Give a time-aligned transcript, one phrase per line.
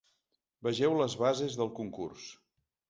[0.69, 2.29] Vegeu les bases del concurs.